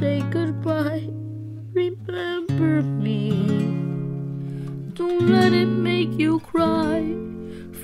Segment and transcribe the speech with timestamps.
[0.00, 1.06] say goodbye.
[1.74, 3.30] Remember me.
[4.94, 7.00] Don't let it make you cry.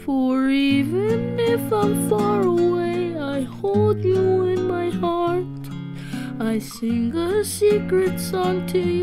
[0.03, 5.65] For even if I'm far away, I hold you in my heart.
[6.41, 8.96] I sing a secret song to you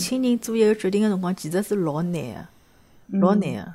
[0.00, 3.74] 侬为侬个亲人做一个决定个辰光，其实是老难个，老难个。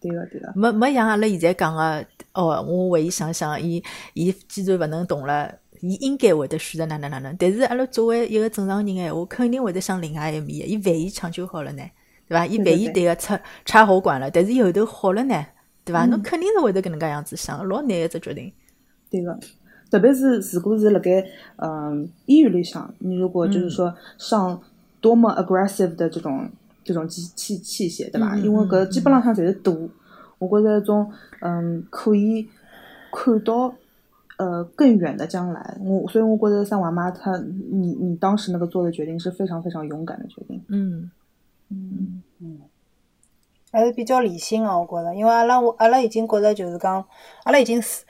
[0.00, 3.82] 对个对个，没没像阿拉现在讲个，哦，我为伊想想，伊
[4.14, 7.36] 伊既然勿能动了，伊应该会得选择哪能哪能。
[7.36, 10.66] 但是阿拉作为一个正常人个闲话，肯定会得想另外一面个。
[10.66, 11.82] 伊万一抢救好了呢，
[12.28, 12.46] 对伐？
[12.46, 15.44] 伊万一对个插插好管了，但是伊后头好了呢，
[15.84, 16.06] 对伐？
[16.06, 18.52] 侬肯定是会得搿能介样子想，老难一只决定。
[19.10, 19.36] 对个。
[19.90, 24.60] 特别是如果是辣盖嗯医院里向，你如果就是说上
[25.00, 26.48] 多么 aggressive 的这种
[26.84, 28.36] 这种机器器械，对吧？
[28.36, 29.90] 因为搿基本浪向侪是赌，
[30.38, 32.48] 我觉着种嗯可以
[33.12, 33.74] 看到
[34.38, 35.76] 呃更远的将来。
[35.80, 37.36] 我所以我觉得三娃妈她
[37.70, 40.62] 你你当时那个做的决定是非常非常勇敢的决定。
[40.68, 41.10] 嗯
[41.70, 42.60] 嗯嗯
[43.70, 47.04] 还是比较理性个，我觉着，因为阿拉我阿拉已经觉着就是讲，
[47.44, 48.02] 阿拉已经是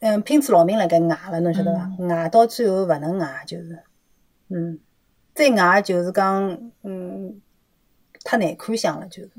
[0.00, 1.90] 嗯拼出老命辣盖挨了，侬晓得伐？
[2.10, 3.78] 挨到最后勿能挨，就是
[4.50, 4.78] 嗯，
[5.34, 7.40] 再外就是讲嗯
[8.24, 9.30] 太难看相了，就是。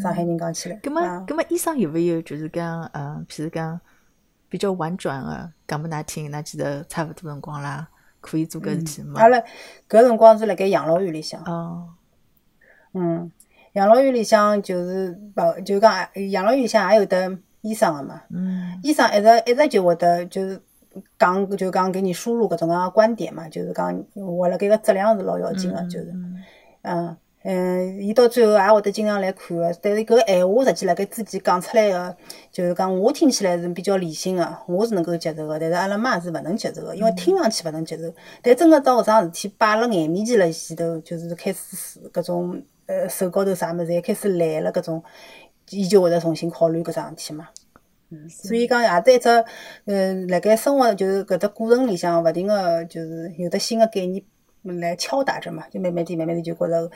[0.00, 0.76] 上海人讲起来。
[0.76, 1.24] 葛么啊。
[1.26, 3.80] 葛么医生有没有就是讲嗯，譬如讲
[4.48, 7.88] 比较婉转个讲拨㑚听，㑚其实差勿多辰光啦，
[8.20, 9.28] 可以做搿事体嘛阿？
[9.28, 9.38] 拉
[9.88, 11.88] 搿辰光是辣盖养老院里向，哦，
[12.94, 13.30] 嗯，
[13.72, 18.78] 养老院里向就是勿就讲养老院里向也有得医生个嘛，嗯。
[18.82, 20.60] 医生一直一直就会得就是
[21.18, 26.12] 讲就讲给你输入搿种样个观点嘛，就是讲我辣盖个质量是老要紧个，就是
[26.82, 32.14] 嗯嗯，伊到最后也会得经常来看个，但是搿个闲话实际辣盖之前讲出来个，
[32.52, 38.12] 就是讲我听起来是比较理性个，我是能够接受个，但是阿拉妈是勿能接受个，因为听上去勿能接受，
[38.42, 45.02] 但真个到搿桩事体摆辣眼面前了前头，就是开始搿种呃手高头啥物事侪开始来了搿种，
[45.70, 47.48] 伊就会得重新考虑搿桩事体嘛。
[48.28, 49.28] 所以讲，也是一只，
[49.84, 54.22] 呃，辣盖生活就是搿只过程里向，勿停个就是有的新的概念
[54.80, 56.90] 来敲打着嘛，就慢慢点、慢慢地就觉着，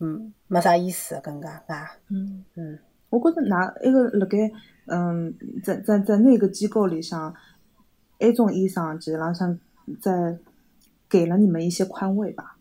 [0.00, 2.44] 嗯，没啥意思，搿能介啊，嗯。
[2.56, 2.78] 嗯，
[3.10, 4.36] 我觉着㑚一个辣盖
[4.86, 7.34] 嗯，在在在那个机构里向，
[8.18, 9.58] 埃种医生其实浪向
[10.00, 10.36] 在
[11.08, 12.56] 给了你们一些宽慰吧。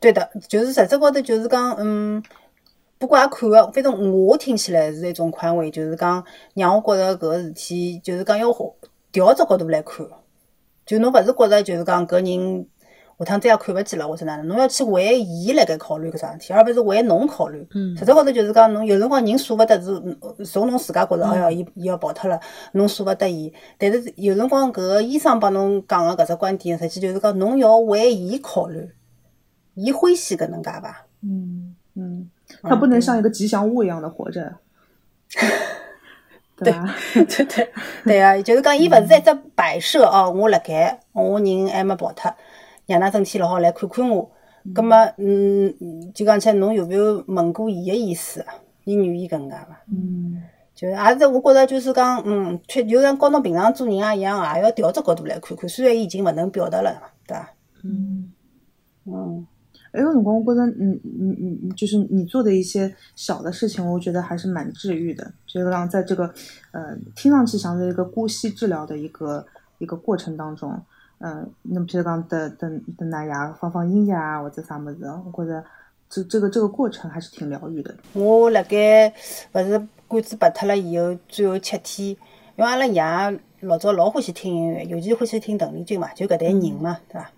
[0.00, 2.22] 对的，就是实质高头就是讲，嗯，
[3.04, 8.50] 不过也看个，反正我听起来是一种宽慰，就是讲让我觉着搿个事体，就是讲要
[9.12, 10.06] 调只角度来看，
[10.86, 12.66] 就侬勿是觉着就是讲搿人
[13.18, 17.68] 下趟再也看勿见了，或者哪能，侬要去为伊辣盖考虑搿桩事体，而勿是为侬考虑。
[17.74, 22.40] 嗯实质高头就是讲，侬有辰光人舍勿得是嗯从侬自家觉着，哎呀，伊伊要跑脱了，
[22.72, 23.52] 侬舍勿得伊。
[23.76, 28.90] 但是有辰光搿个医生帮侬讲个搿只观点，实际就是讲侬要为伊考虑，
[29.74, 31.06] 伊欢喜搿能介伐？
[31.22, 32.28] 嗯嗯，
[32.68, 34.54] 他不能像一个吉祥物一样的活着，
[36.56, 36.94] 对吧？
[37.14, 37.68] 对对
[38.04, 42.32] 对啊，就是讲伊勿是一只摆设哦，我辣盖，我人还没跑脱，
[42.86, 44.30] 让㑚整天老好来看看我。
[44.74, 45.74] 葛么，嗯，
[46.14, 48.44] 就讲起来，侬有没有问过伊个意思？
[48.84, 49.82] 伊愿意搿能介伐？
[49.90, 50.42] 嗯
[50.74, 55.68] 就也是我觉着就是讲，嗯，确就像跟侬平常做人也一样啊，也要调只角度来看看。
[55.68, 57.50] 虽然伊已经勿能表达了，对伐？
[57.84, 58.32] 嗯
[59.06, 59.46] 嗯，
[59.94, 65.30] 还有辰光，我觉得你你你就是你做的一些小的事情，我觉得还是蛮治愈的。
[65.46, 66.26] 就是让在这个
[66.72, 69.46] 呃听上去像是一个姑息治疗的一个
[69.78, 70.76] 一个过程当中，
[71.18, 75.64] 嗯、那譬如讲等等等大家放放音乐啊，或者啥么子，我觉得
[76.10, 77.94] 这这个这个过程还是挺疗愈的。
[78.14, 79.08] 我辣盖
[79.52, 82.08] 勿是管子拔脱了以后，最后七天，
[82.56, 87.30] 因为阿拉爷老早老欢喜听音乐，尤其欢喜听邓丽君嘛，就搿代人嘛，对伐？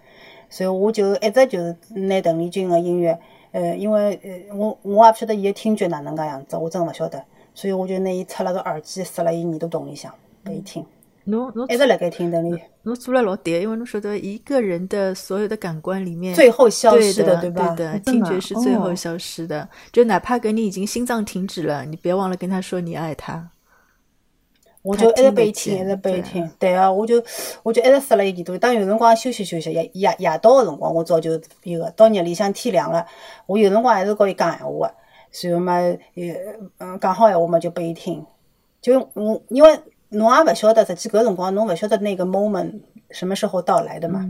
[0.56, 3.18] 所以我就一直就是拿邓丽君的音乐，
[3.52, 7.22] 呃，因为呃我我也勿晓得伊的听觉哪能介样子，我真勿晓得，
[7.54, 10.10] 所以我就拿伊插了个耳机，塞了伊耳朵洞里向
[10.42, 10.82] 拨伊听。
[11.24, 17.76] 侬侬一直辣盖听邓丽侬做了老对，因为侬晓得一个人的所有的感官里面，最后消失的，对吧？
[18.06, 19.68] 听觉是最后哦消失的。
[19.92, 23.50] 就哪怕给你已经心脏停止了，你别忘了跟他说你爱他。
[24.86, 26.50] 我就一直被听得见听，一直被对听。
[26.60, 27.22] 对啊，我就
[27.64, 28.56] 我就一直塞了一耳朵。
[28.56, 33.04] 当有辰光休息休息，夜夜夜到个辰光，我早就伊个到日里向天亮了，
[33.46, 34.94] 我有辰光还是跟伊讲闲话个。
[35.32, 35.96] 随后嘛，呃
[36.78, 38.24] 嗯，讲好闲话嘛就拨伊听。
[38.80, 39.78] 就我因为
[40.10, 42.80] 侬也勿晓得，实际搿辰光侬勿晓得那个 moment
[43.10, 44.24] 什么时候到来的嘛。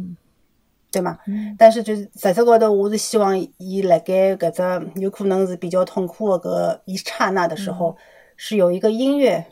[0.91, 1.19] 对嘛？
[1.59, 7.95] 但是就是实质高头，我是希望伊辣盖搿只有可能是比较痛苦的搿一刹那的时候，
[8.37, 9.45] 是有一个音乐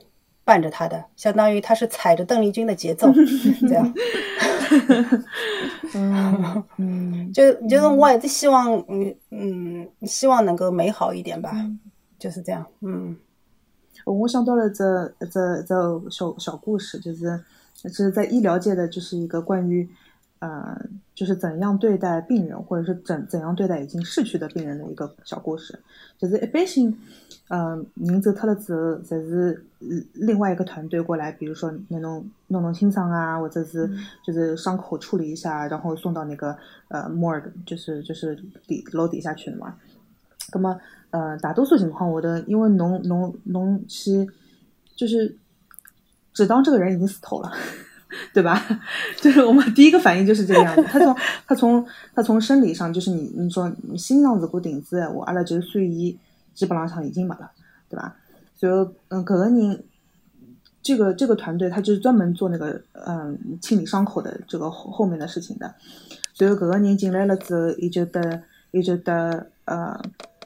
[0.45, 3.11] 伴着他的，相当于他是踩着邓丽君的节奏，
[3.67, 3.95] 这样。
[5.95, 11.55] 嗯 嗯，就就是我也是希望，嗯嗯，希望能够美好一点吧，
[12.19, 13.17] 就是这样，嗯
[14.05, 17.43] 我想到了这这这小小故事，就是
[17.77, 19.89] 就是在医疗界的，就是一个关于
[20.45, 20.79] 呃，
[21.15, 25.79] 就是怎样对待病人，或者是怎怎样对待已经逝去的病人的一个小故事。
[26.19, 26.95] 就是一般性，
[27.49, 33.89] 呃，人走脱了之后，才是呃另外一个团队过来，比如说那种弄弄清伤啊，或者是
[34.23, 36.55] 就是伤口处理一下，然后送到那个
[36.89, 38.37] 呃 morgue，就是就是
[38.67, 39.75] 底楼底下去的嘛。
[40.53, 44.29] 那么，呃，大多数情况我的，因为侬侬侬去，
[44.95, 45.39] 就是
[46.35, 47.51] 只当这个人已经死透了，
[48.33, 48.61] 对吧？
[49.21, 50.83] 就是我们第一个反应就是这个样子。
[50.85, 51.17] 他从
[51.47, 56.17] 他从他从生理上，就是你你说你心脏如果停止闲话，阿拉就算伊
[56.55, 57.51] 基本浪上已经没了，
[57.89, 58.17] 对吧？
[58.55, 59.83] 所以，嗯，搿个人。
[60.87, 65.75] 这个这个团队，他就是专门做那个嗯清理伤口的这个后后面的事情的。
[66.35, 69.99] 所以搿个人进来了之后，伊就得伊就得呃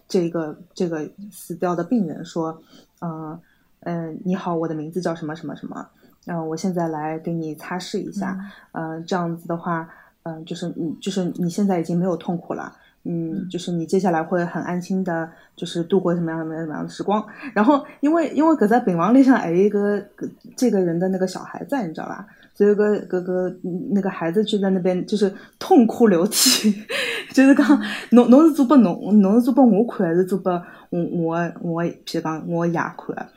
[0.06, 2.62] 这个这个死掉的病人说，
[3.00, 3.36] 嗯、
[3.80, 5.88] 嗯、你好，我的名字叫什么什么什么，
[6.28, 8.38] 嗯、我现在来给你擦拭一下，
[8.72, 9.88] 嗯、这样子的话，
[10.22, 12.72] 嗯、就是你就是你现在已经没有痛苦了。
[13.04, 17.24] 嗯，就是你接下来会很安心的，就是度过什么样什么样什么样的时光。
[17.54, 22.26] 然后，因为因为搿在病房里向还有一个搿这个人的那个小孩在，你知道吧？
[22.52, 23.56] 所以个搿个
[23.92, 26.74] 那个孩子就在那边就是痛哭流涕，
[27.32, 30.52] 就是讲侬侬是做拨侬侬是做拨我看，还是做拨
[30.90, 33.28] 我我我譬如讲我爷看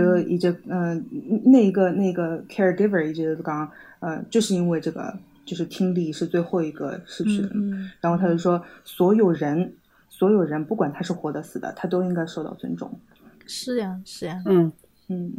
[0.00, 0.12] 的？
[0.12, 1.04] 所以伊就嗯、
[1.44, 9.74] 那一个那个 caregiver 伊就是讲，呃，就是因为这个就是听力是最后一个失去的，嗯然后他就说所有人
[10.08, 12.98] 所有人不管他是活的死的，他都应该受到尊重。
[13.46, 14.72] 是呀，是呀，嗯。
[15.08, 15.32] 嗯，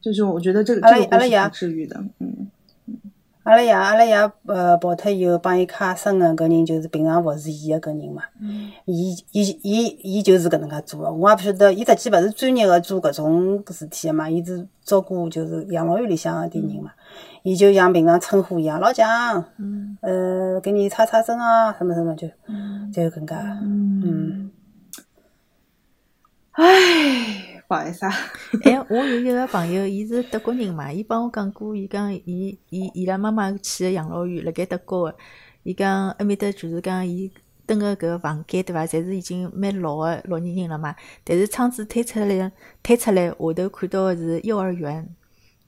[0.00, 2.48] 就是我觉得这个这个故事挺治愈的，嗯。
[3.50, 4.14] 阿拉爷阿拉爷
[4.46, 8.22] 呃跑脱以后帮伊卡生个搿人就是平常服侍伊个搿人嘛，
[8.84, 16.92] 伊伊伊伊就是搿能介做个，我也勿晓得，伊实际勿是专业个做搿种事体个嘛，伊是照顾就是养老院里向个点人嘛，
[17.42, 19.98] 伊就像平常称呼一样，老蒋，嗯。
[20.00, 22.28] 呃，给你擦擦身啊，什么什么就
[22.92, 24.52] 就搿能介，嗯，
[26.52, 28.12] 唉，不好意思啊，
[28.66, 35.16] 哎，我有一个朋友，伊是德国人嘛，伊帮我讲过，伊讲伊伊伊拉妈妈去个养老院，辣盖德国个，
[35.62, 37.30] 伊讲埃面搭就是讲伊
[37.68, 42.52] 蹲个搿个房间对伐，侪是已经蛮老个老年人了嘛，但是窗子推出来
[42.82, 45.08] 推出来，下头看到个是幼儿园，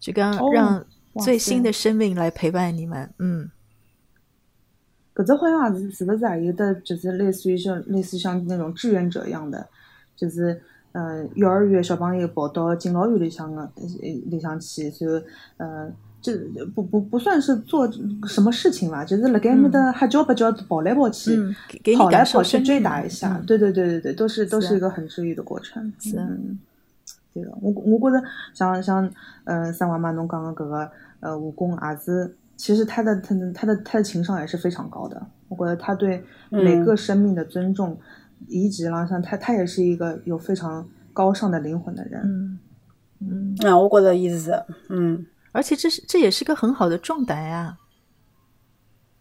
[0.00, 0.84] 就讲哦让
[1.22, 3.48] 最新的生命来陪伴你们，嗯。
[5.14, 9.68] 搿只好像也是是不是也有的，就是类似于像类似像那种志愿者一样的，
[10.16, 10.60] 就是
[10.92, 13.82] 呃幼儿园小朋友跑到敬老院里向个呃
[14.26, 15.22] 里向去，所以
[15.56, 16.36] 呃这
[16.74, 17.90] 不不不算是做
[18.28, 21.36] 什么事情啦，就是辣盖埃面搭瞎叫八叫跑来跑去，
[21.98, 25.92] 跑来跑去追打一下，嗯对对对对对，都是都是一个很治愈的过程。
[25.98, 26.16] 是
[27.34, 29.10] 对个，我我觉着像像
[29.44, 35.20] 嗯三娃妈侬讲的搿个呃武功也是，其实他的他的他的他的情商也是非常高的。
[35.48, 37.98] 我觉得他对每嗯个生命的尊重，
[38.48, 42.22] 以及浪像他他也是一个有非常高尚的灵魂的人。
[42.24, 42.58] 嗯
[43.20, 44.52] 嗯，啊，我觉着也是，
[44.88, 45.26] 嗯。
[45.52, 47.78] 而且这是这也是个很好的状态呀。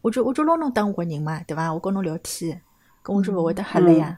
[0.02, 1.72] 我就我就拿侬当活人嘛，对吧？
[1.74, 2.62] 我跟侬聊天，
[3.04, 4.18] 跟我就不会得吓了呀。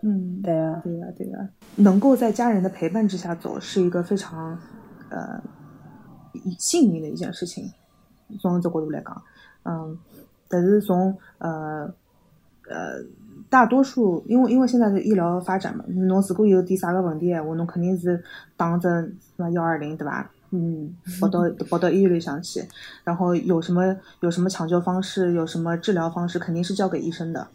[0.00, 4.58] 嗯，对啊，对呀、对呀、能够在家人的陪伴之下走，是一个非常
[5.10, 5.40] 呃
[6.58, 7.70] 幸运的一件事情。
[8.40, 9.22] 从这角度来讲，
[9.64, 9.98] 嗯，
[10.48, 11.84] 但是从呃
[12.68, 12.98] 呃
[13.52, 18.18] 大多数，因为因为现在是医疗发展嘛，侬如果有点啥个问题闲话，侬肯定是
[18.56, 20.30] 打着什么幺二零，对吧？
[20.52, 20.90] 嗯，
[21.20, 22.64] 跑到跑到医院里向去，
[23.04, 27.46] 然后有什么有什么抢救方式，有什么治疗方式，肯定是交给医生的。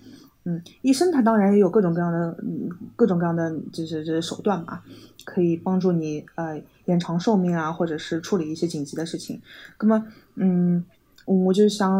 [0.44, 4.82] 嗯，医生他当然也有各种各样的，嗯，各种各样的就是就是手段嘛。
[5.26, 9.42] 可以帮助你呃延长寿命啊，或者是处理一些紧急的事情。
[9.82, 10.86] 那么，嗯，
[11.26, 12.00] 我就想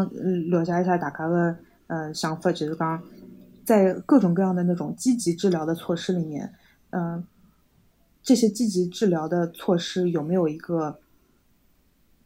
[0.50, 1.56] 了解一下大家的
[1.88, 3.02] 呃想法，就是讲
[3.68, 6.54] 在各种各样的那种积极治疗的措施里面，
[6.88, 7.22] 嗯，
[8.22, 10.98] 这些积极治疗的措施有没有一个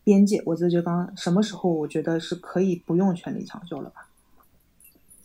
[0.04, 0.40] 边界？
[0.46, 4.08] 我这就觉得什么时候我觉得是可以不用全力抢救了吧？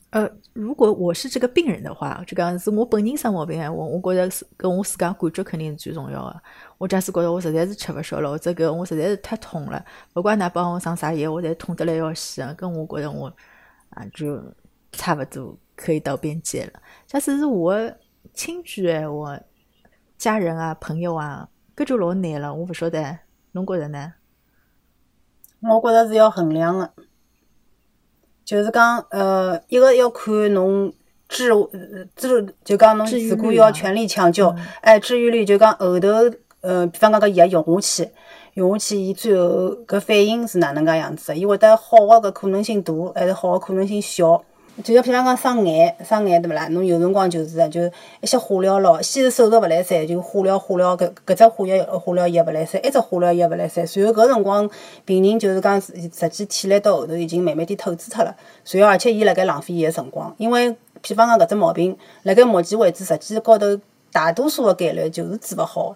[0.09, 6.41] 呃，如果我是这个病人的话，就讲是我本人生毛病我，我觉得是跟我自家感觉肯定是最重要的。
[6.79, 12.41] 我假使觉得我实在是吃勿消了，或者搿我实在是太痛了，勿管㑚帮我上啥药，我侪痛得来要死。
[12.57, 13.31] 跟我觉得我
[13.91, 14.41] 啊，就
[14.93, 16.81] 差勿多可以到边界了。
[17.05, 17.74] 假使是我
[18.34, 19.39] 亲眷闲话，
[20.17, 22.53] 家人啊、朋友啊，搿就老难了。
[22.53, 23.19] 我勿晓得，
[23.53, 24.15] 侬觉着呢？
[25.62, 26.91] 我觉着是要衡量的。
[28.43, 30.93] 就是讲，呃，一个要看侬
[31.27, 31.51] 治
[32.15, 36.10] 治，就讲侬如果要全力抢救，哎，治愈率就讲后头，
[36.62, 38.12] 呃，比方讲搿药用下去，
[38.53, 41.36] 用下去，伊最后搿反应是哪能介样子？
[41.36, 44.43] 伊会得好个搿可能性大，还是好个可能性小？
[44.84, 46.67] 就像譬如讲伤眼，伤眼对勿啦？
[46.67, 47.81] 侬有辰光就是就
[48.22, 54.69] 一些化疗咯，先是手术勿来三，就化疗化疗搿搿只化药化疗药勿来三，一只化疗药勿来三，随后搿辰光
[55.03, 55.93] 病人就是讲实
[56.29, 60.69] 际体力到后头已经慢慢点透支脱了，随后而且伊辣盖浪费伊个辰光，因为
[61.01, 63.65] 譬方讲搿只毛病辣盖目前为止实际高头
[64.12, 65.96] 大多数个概率就是治勿好。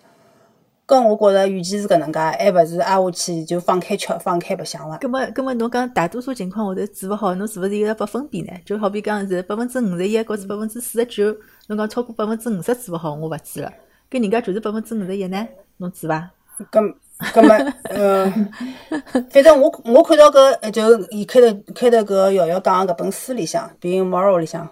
[0.88, 4.98] 搿我觉着，与其是搿能介，还勿是挨下去就放开吃、放开白相了。
[5.00, 8.52] 葛末，葛末侬讲大多数情况下头治勿好，侬是勿是有个百分比呢？
[8.66, 11.34] 就好比讲是百分之五十一，或者百分之四十九，
[11.68, 13.72] 侬讲超过百分之五十治勿好，我勿治了。
[14.10, 15.48] 搿人家就是百分之五十一呢，
[15.78, 16.30] 侬治伐？
[16.72, 16.94] 搿
[17.34, 18.30] 搿么，呃，
[19.30, 24.70] 反正我我看到搿就伊开头开头搿瑶瑶讲搿本书里向《Being Moral》里向。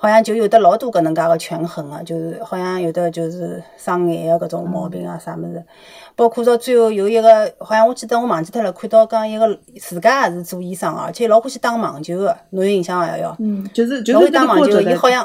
[0.00, 5.60] 好像就有的老多搿能介个权衡个，就是好像有的就是伤眼个搿种毛病啊，啥物事，
[6.14, 13.18] 包括到最后有一个，好像我记得我忘记脱了，看到讲一个自家也是做医生个，而且老欢喜打网球个，侬有印象伐？
[13.18, 15.24] 要嗯，就是就是打网球，伊好像，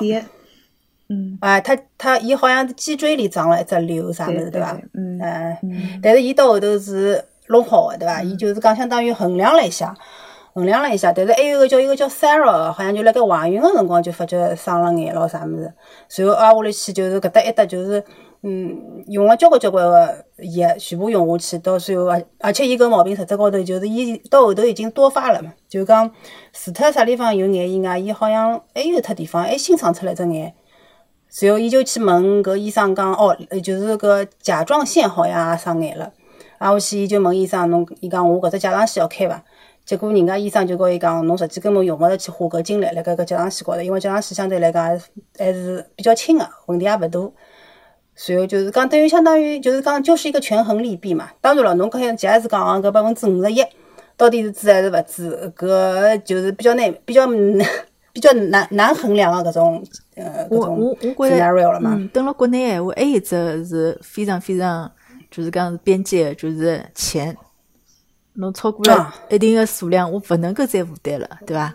[1.09, 4.75] 嗯，啊，他他伊好像脊椎里长了一只瘤啥物事，对伐？
[4.95, 5.19] 嗯，
[5.61, 8.23] 嗯，但是伊到后头是弄好个，对伐？
[8.23, 9.95] 伊就是讲相当于衡量了一下。
[10.53, 15.73] 衡量了一下，但是还有个叫一个叫 Sarah，好像就辣盖怀孕个辰光就发觉伤了眼咯啥物事，
[16.07, 18.03] 随后挨下来去就是搿搭一搭就是，
[18.43, 26.11] 嗯，用了交关交关个药，全部用下去，到最后而而且伊搿毛病实质高头就是伊到后头已经多发了嘛，就讲
[26.53, 30.53] 除脱啥地方有眼以外，伊好像还有脱地方还新长出来只眼，
[31.29, 36.11] 随后伊就去问搿医生讲，哦，就是搿甲状腺好像也生眼了，
[36.59, 39.43] 挨下去伊就问医生，侬伊讲我搿只甲状腺要开伐？
[39.85, 44.99] 结果人家医生就告伊讲，侬实际根本用勿着去花搿精力辣盖搿甲状腺高头，因为甲状腺相对来讲
[45.37, 47.31] 还是比较轻个，问题也勿大。
[48.15, 51.29] 随后就是讲，等于相当于就是讲，就是一个权衡利弊嘛。
[51.41, 53.61] 当然了，侬可以既然是讲搿百分之五十一，
[54.15, 57.67] 到底是治还是勿治，搿就是比较难、比较难、
[58.13, 59.83] 比较难难衡量个搿种
[60.15, 61.99] 呃搿种 scenario 了嘛。
[62.13, 64.89] 等了国内闲话，还一只是非常非常，
[65.29, 67.35] 就是讲是边界，就是钱。
[68.35, 71.73] 侬超过了一定的数量，我勿能够再负担了，对伐？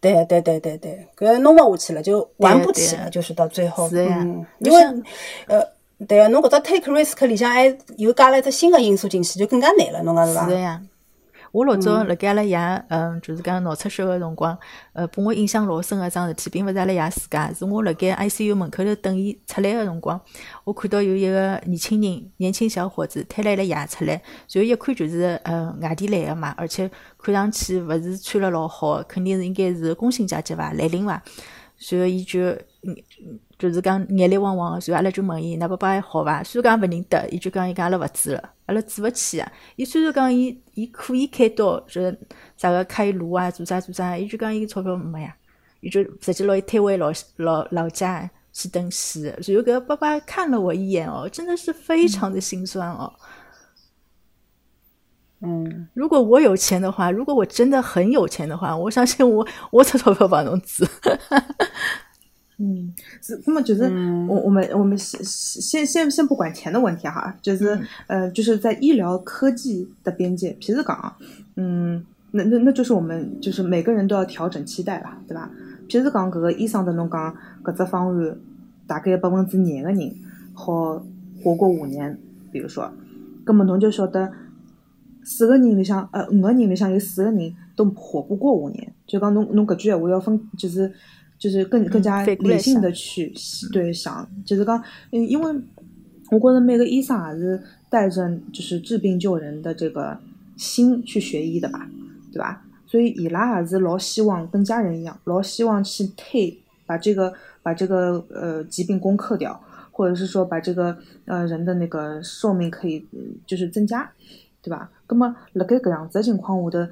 [0.00, 3.88] 对对对对对，搿弄勿下去了，就玩不起了，就是到最后。
[3.88, 4.26] 是呀，
[4.58, 4.82] 因为
[5.46, 5.62] 呃，
[6.06, 10.48] 对啊，侬搿只 take risk 里向还又加了一只新的因素进去，就更加难了，侬讲是伐？
[10.48, 10.80] 是呀。
[11.52, 12.56] 我老早辣盖阿拉爷，
[12.88, 14.56] 嗯，就是讲脑出血个辰光，
[14.92, 20.20] 呃，拨我印象老深个一桩事体，并勿是阿拉爷自家，是我辣盖 ICU 门口头等伊出来个辰光，
[20.64, 24.12] 我看到有一个年轻人，年轻小伙子推了一个爷出来，
[24.52, 31.22] 然后一看就是，呃，外地来个嘛，而且看上去勿是穿了老好，肯定是应该是工薪阶级伐，蓝领伐，
[31.90, 32.40] 然后伊就，
[32.82, 32.94] 嗯。
[33.58, 36.42] 就是讲眼泪汪汪，所以阿拉就问伊，㑚爸爸还好伐？
[36.44, 39.52] 虽然讲勿认得，伊就讲伊讲阿拉勿住了，阿拉住勿起啊。
[39.74, 42.16] 伊虽然讲伊伊可以开刀，就是
[42.56, 45.34] 啥个开颅啊，做啥做啥，伊就讲伊钞票没呀，
[45.80, 49.24] 伊就直接拿伊推回老老老家去等死。
[49.24, 53.12] 然后搿爸爸看了我一眼哦，真的是非常的心酸哦。
[55.40, 60.84] 嗯，如果我有钱的话，如果我真的很有钱的话，我相信我我出钞票帮侬治。
[62.60, 63.84] 嗯，是，那么就是
[64.26, 71.14] 我我们我们先先先先不管钱的问题哈，就是呃，就是在医疗科技的边界，譬如讲，
[71.54, 75.48] 嗯，那那那就是我们就是每个人都要调整期待吧，对吧？
[75.88, 78.36] 譬如讲，搿个医生的侬讲搿只方案，
[78.88, 80.12] 大概百分之廿个人
[80.52, 81.00] 好
[81.40, 82.18] 活过五年，
[82.50, 82.90] 比如说，
[83.44, 84.32] 葛么侬就晓得
[85.22, 90.92] 四个人里向，呃，五个人里向有四个人都活不过五年，就讲侬侬搿句闲话要分，就是。
[91.38, 93.32] 就是更更加理性的去
[93.72, 95.54] 对想，就是讲，嗯，因为
[96.30, 100.18] 我觉得每个医生也是带着就是治病救人的这个
[100.56, 101.88] 心去学医的吧，
[102.32, 102.64] 对吧？
[102.86, 113.06] 所以伊拉也是老希望跟家人一样，老希望去退把这个把这个呃疾病攻克掉，或者是说把这个呃人的那个寿命可以
[113.46, 114.10] 就是增加，
[114.60, 114.90] 对吧？
[115.08, 116.90] 那么辣盖搿样子的情况下的，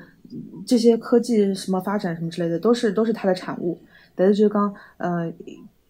[0.67, 3.79] 这些科技什么发展什么之类的，都是都是它的产物。
[4.16, 5.32] 但是就讲呃，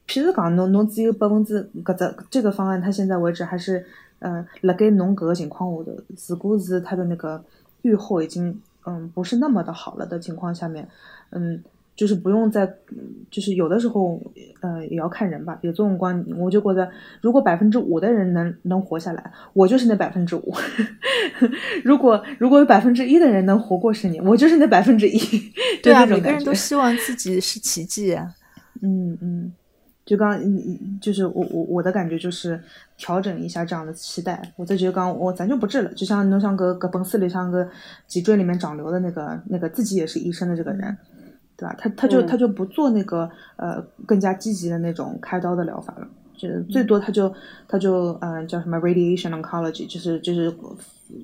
[0.07, 3.87] 譬如讲侬侬只有百分之搿只这个方案，它现在为止还是
[4.19, 5.97] 呃辣盖侬搿个情况下头，
[6.29, 7.43] 如果是它的那个
[7.81, 8.61] 预后已经。
[8.89, 10.89] 嗯，不是那么的好了的情况下面，
[11.31, 11.61] 嗯，
[11.97, 12.71] 就是不用再，
[13.31, 14.21] 就是有的时候，
[14.61, 15.59] 呃，也要看人吧。
[15.61, 16.89] 比如这种光，我就觉得，
[17.23, 20.53] 如果百分之五的人能能活下来，我就是那百分之五；
[21.83, 25.19] 如果如果有百分之一的人能活过十年，我就是那百分之一。
[25.83, 28.35] 对啊，每个人都希望自己是奇迹啊。
[28.83, 29.53] 嗯嗯。
[30.05, 32.61] 就刚，嗯，就是我我我的感觉就是
[32.97, 34.41] 调整一下这样的期待。
[34.55, 37.69] 我在觉得刚我咱就不治了，就像侬像个个本司里像个
[38.07, 40.97] 脊椎里面长瘤的那个那个自己也是医生的这个人，
[41.57, 41.75] 对吧？
[41.79, 47.33] 他他就他就不做那个呃更加积极的那种开刀的疗法了，就是最多他就
[47.67, 50.53] 他就嗯叫什么 radiation oncology，就是就是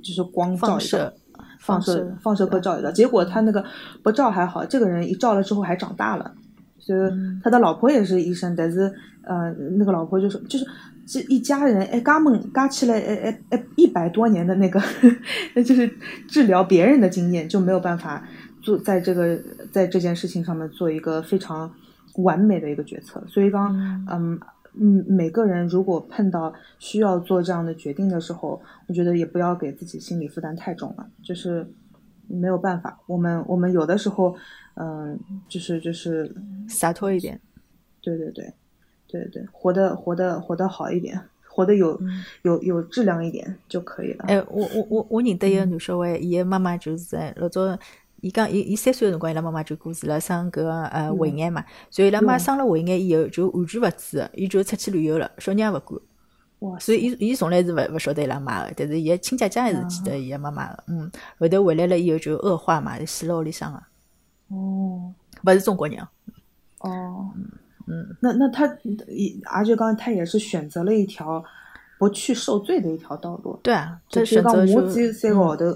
[0.02, 1.12] 就是光照射，
[1.58, 2.90] 放射放射科照一照。
[2.90, 3.64] 结果他那个
[4.02, 6.32] 不照还好，这个人一照了之后还长大了。
[6.78, 7.10] 所以
[7.44, 10.66] 他的老婆也是医生，但是呃，那个老婆就说，就是
[11.06, 14.82] 这一家人哎，嘎们嘎起来哎哎哎一百多年的那个，
[15.54, 15.88] 那就是
[16.26, 18.26] 治疗别人的经验就没有办法
[18.62, 19.38] 做在这个
[19.70, 21.70] 在这件事情上面做一个非常
[22.16, 23.22] 完美的一个决策。
[23.28, 23.76] 所以刚
[24.08, 24.40] 嗯
[24.80, 31.66] 嗯，每个人如果碰到需要做这样的决定的时候，我觉得也不要给自己心理负担太重了，就是
[32.26, 34.34] 没有办法，我们我们有的时候。
[34.74, 36.34] 嗯，就是就是
[36.66, 37.38] 洒脱一点，
[38.00, 38.50] 对对对，
[39.06, 42.00] 对对，活得活得活得好一点，活得有
[42.40, 44.24] 有有质量一点就可以了。
[44.28, 47.60] 哎，我我我我认得一个男小孩，伊个妈妈就是在老早，
[48.22, 56.00] 伊讲伊伊三岁个辰光，伊拉妈妈就过世了，生搿个呃胃癌嘛，所以伊拉妈生了胃癌以后就完全勿治，伊就出去旅游了，小人也勿管。
[56.60, 56.78] 哇！
[56.78, 60.84] 所以伊伊从来是勿勿晓得伊拉妈个，但是伊个亲姐姐还是记得伊个妈妈个。
[60.86, 63.82] 嗯，后头回来了以后就恶化嘛，死辣屋里向个。
[64.54, 65.12] 哦，
[65.44, 65.98] 勿是中国人。
[66.78, 67.28] 哦，
[67.88, 68.64] 嗯，那那他
[69.08, 71.44] 也，而且刚才他也是选择了一条
[72.02, 73.56] 不去受罪的一条道路。
[73.62, 75.66] 对啊，就选择我只有三个号头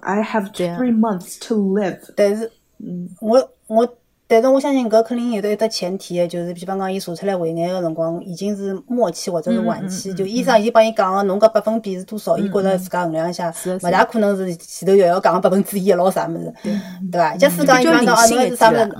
[0.00, 1.98] ，I have three months to live。
[2.14, 3.96] 但是，嗯，我我。
[4.40, 16.72] 但是我相信，搿肯定有得一个前提，就是比方讲，伊查出来胃癌个辰光已经是末期或者是晚期，就医生已经帮伊讲个，侬搿百分比是多少，伊觉着自家衡量一下，勿大可能是前头又要讲个百分之一，老啥物事，对。
[17.12, 17.36] 伐？
[17.36, 18.90] 假使讲伊讲到啊，侬还是啥物事，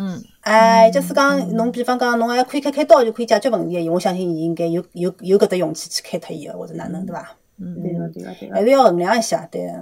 [0.41, 7.33] 哎，假使讲侬比方讲侬还可以开开刀就可以解决问题，我相信伊应该有有有搿只勇气去开脱伊个，或者哪能，对伐？
[7.59, 9.73] 嗯，对个对个对个，还是要衡量一下，对。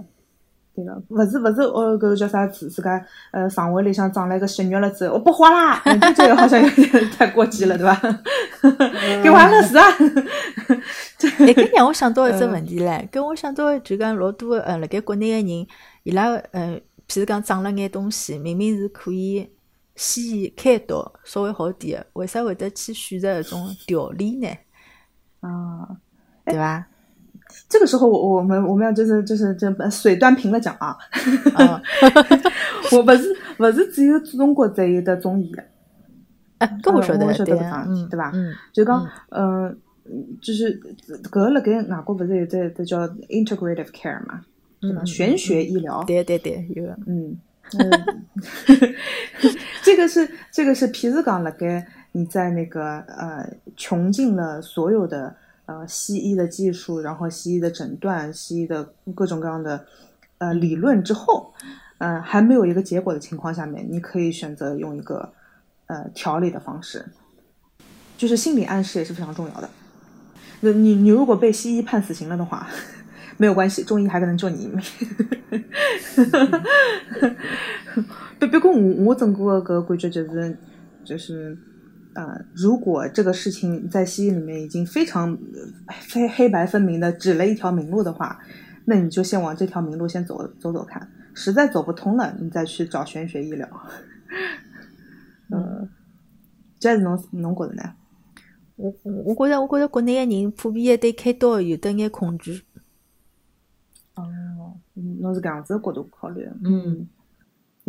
[0.73, 2.71] 对个，勿是勿是，哦，搿个叫啥子？
[2.71, 5.83] 自家呃，肠胃里向长了一个息肉了之后，我不活啦！
[6.15, 7.95] 这个好像有点太过激了，对伐？
[9.23, 9.85] 给完了是啊。
[11.39, 15.67] 哎，搿让我想到一只问题唻，搿我想到就讲老多呃，辣盖国内个人，
[16.05, 19.51] 伊拉呃，譬如讲长了眼东西，明明是可以
[19.97, 24.49] 西医开刀稍微好点个，为啥会得去选择一种调理呢？
[25.41, 25.97] 啊，
[26.45, 26.87] 对伐？
[27.69, 30.97] 这个时候，我我们我们要就是就是这水端平了讲啊，
[32.93, 35.53] 我不是不是只有中国才有的中医，
[36.59, 37.57] 哎，跟我说的对对
[38.17, 38.33] 吧？
[38.73, 39.77] 就讲嗯，
[40.41, 40.81] 就是
[41.31, 44.41] 搿个辣盖外国不是有这这叫 integrative care 嘛，
[44.81, 45.05] 对吧？
[45.05, 47.39] 玄学医疗，对对对，有嗯，
[49.83, 55.35] 这个是这个是譬如讲辣盖你在那个呃穷尽了所有的。
[55.71, 59.87] 呃，西医的技术，然后西医的诊断，西医的各种各样的
[60.39, 61.55] 呃理论之后，
[61.99, 65.33] 呃，还没有一个结果的情况下面，你可以选择用一个
[65.87, 67.07] 呃调理的方式，
[68.19, 69.71] 就是心理暗示也是非常重要的。
[70.59, 72.67] 那你你如果被西医判死刑了的话，
[73.39, 74.81] 没有关系，中医还可能救你一命。
[78.41, 80.59] 别别过我我整个个感觉就是
[81.05, 81.57] 就是。
[82.15, 85.39] 呃，如果这个事情在西医里面已经非常
[85.89, 88.41] 非黑白分明的指了一条明路的话，
[88.85, 93.69] 那你就先往这条明路先走走走看，实在走不通了，你再去找玄学医疗。
[95.53, 95.89] 嗯，
[96.79, 97.95] 这是侬侬觉得呢？
[98.77, 102.65] 我我觉着我觉着国内的人普遍对开刀有得眼恐惧。
[104.15, 106.49] 哦，侬是搿样子的角度考虑？
[106.65, 107.07] 嗯。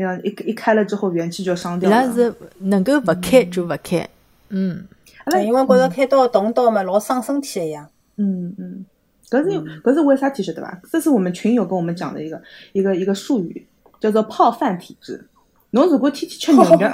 [0.02, 1.96] 你看，一一开了之后，元气就伤掉了。
[1.96, 4.08] 伊拉是能够不开就不开，
[4.50, 4.84] 嗯，
[5.26, 7.88] 阿拉因为觉着开刀动刀嘛，老伤身体一样。
[8.18, 8.86] 嗯嗯，
[9.30, 9.50] 搿是
[9.82, 10.82] 搿是为啥体晓得伐？
[10.92, 12.42] 这是我们群友跟我们讲的一个
[12.74, 13.66] 一个一个术语，
[14.00, 15.24] 叫做泡饭体质。
[15.72, 16.90] 侬如果天天吃牛肉，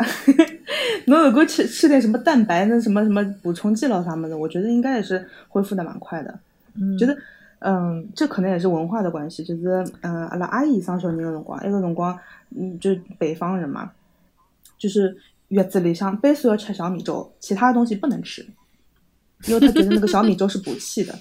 [1.07, 6.39] 侬如果吃吃点什么蛋白那什么什么补充剂了啥么的，我觉得应该也是恢复的蛮快的。
[6.75, 7.17] 嗯觉得
[7.59, 12.17] 嗯，这可能也是文化的关系，就是嗯，阿拉阿姨生小人的辰光，那个辰光
[12.55, 13.91] 嗯，就北方人嘛，
[14.77, 15.15] 就是
[15.49, 18.45] 月子里向必须要吃小米粥，其他东西不能吃，
[19.47, 21.13] 因为他觉得那个小米粥是补气的。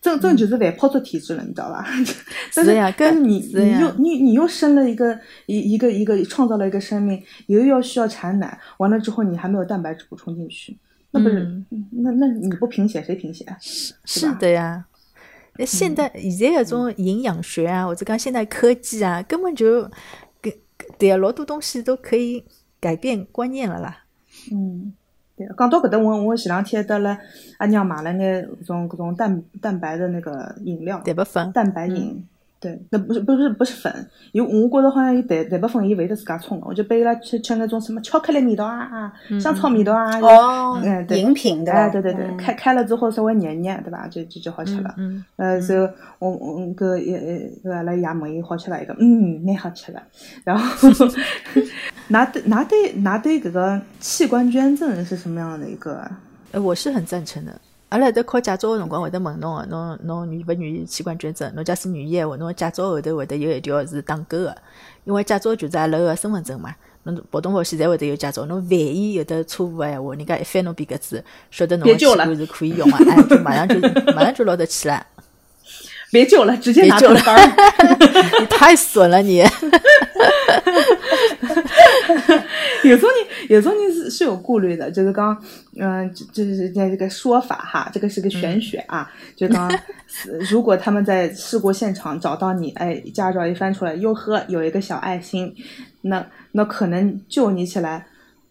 [0.00, 1.84] 正正就是反泡足体质了，你知道吧？
[2.50, 10.74] 是呀，但是你你又你你又生了一个一一个一个创造了一个生命，又要需要产奶，完了之后你还没有蛋白质补充进去，
[11.10, 13.44] 那不是那那你不贫血谁贫血？
[13.60, 14.86] 是是的呀。
[15.60, 19.82] 那现在现在搿种营养学啊，或者讲现代科技啊，根本就
[20.40, 20.50] 跟
[20.98, 22.42] 对啊，老多东西都可以
[22.80, 24.04] 改变观念了啦。
[24.50, 24.94] 嗯。
[25.36, 27.18] 对讲到搿搭，我我前两天得了
[27.58, 32.26] 阿娘买了眼搿种搿种蛋蛋白的那个饮料，蛋白粉，蛋白饮。
[32.60, 33.92] 对，那不是不是不是粉，
[34.32, 44.06] 有我觉着好像有蛋蛋白粉，伊勿会得自家冲的，我就背伊拉吃吃那种什么巧克力味道啊，香草味道啊，哦，嗯，对，饮品对，哎，对对对，开开了之后稍微热热，对吧？
[44.08, 44.94] 就就就好吃了。
[44.98, 45.74] 嗯，呃，就
[46.18, 48.78] 我我搿也也对阿拉爷问伊好吃伐？
[48.78, 50.02] 一个，嗯，蛮好吃的。
[50.44, 50.88] 然后，
[52.08, 56.06] 拿对拿对拿对搿个器官捐赠是什么样的一个？
[56.52, 57.58] 呃，我是很赞成的。
[57.90, 61.52] 阿拉在考驾照个辰光会得问侬个，侬侬愿勿愿意器官捐赠？
[61.56, 64.56] 侬假使愿意个话，侬驾照后头会得有一条是打勾个，
[65.04, 66.72] 因为驾照就是阿拉个身份证嘛。
[67.02, 73.74] 侬跑东跑西侪会得有驾照，侬万一有得错误个闲话，人家一翻侬笔格子，晓得侬个器官是可以用个，哎，就马上就
[74.12, 75.04] 马上就捞得起来。
[76.12, 77.20] 别救了，直接拿了。
[78.40, 79.44] 你太损了你！
[82.88, 85.36] 有时候你有时候你是是有顾虑的，就是刚
[85.78, 89.10] 嗯，就是这个说法哈，这个是个玄学啊。
[89.36, 89.70] 就刚
[90.50, 95.54] 如果他们在事故现场找到你，哎，驾照一翻出来，哟呵，有一个小爱心，
[96.02, 98.06] 那那可能救你起来，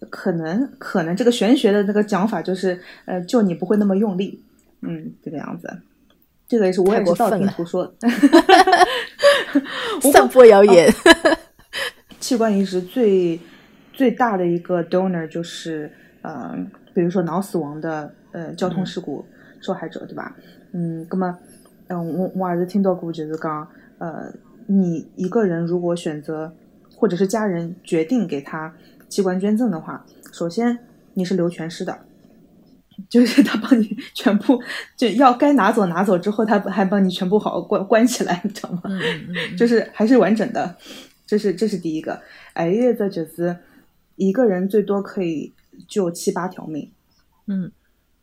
[0.10, 4.42] 可能可能这个玄学的那个讲法就是，呃，救你不会那么用力，
[4.82, 5.70] 嗯，这个样子。
[6.48, 7.94] 这个也是我也是道听途说，
[10.12, 10.92] 散播谣言。
[12.20, 13.40] 器官移植最
[14.00, 16.58] 最大的一个 donor 就是，呃，
[16.94, 19.26] 比如说脑死亡的呃交通事故
[19.60, 20.34] 受害者，对吧？
[20.72, 21.38] 嗯，那么，
[21.88, 24.32] 嗯，我我儿子听到过，就是讲，呃，
[24.68, 26.56] 你一个人如果选择，
[26.96, 28.74] 或者是家人决定给他
[29.10, 30.80] 器官捐赠的话，首先
[31.16, 32.00] 你是留全尸的。
[33.10, 34.62] 就是他帮你 全部
[34.96, 38.82] 就要该拿走拿走之后，他还帮你全部好好关关起来，你知道吗？
[39.58, 40.74] 就是还是完整的，
[41.28, 42.18] 这是这是第一个。
[42.54, 43.54] 哎，一个就是
[44.20, 45.52] 一个人最多可以
[45.88, 46.92] 救七八条命。
[47.48, 47.72] 嗯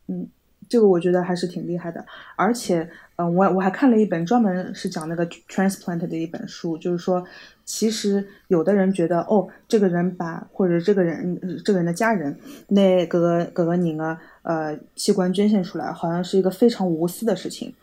[0.07, 0.27] 嗯，
[0.69, 2.05] 这个我觉得还是挺厉害的。
[2.37, 7.25] 而且，嗯，我我还看了一本专门是讲那个 transplant 的一本书，就是说。
[7.69, 12.33] 其实有的人觉得，哦，这个人把或者这个人这个人的家人
[12.69, 17.73] 那各个各个人的呃器官捐献出来，好像是一个非常无私的事情，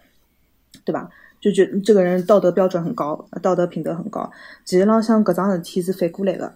[0.87, 1.11] 对吧？
[1.39, 4.33] 就觉这个人道德标准很高，道德品德很高。
[4.65, 6.55] 其实浪像搿桩事体是反过来的，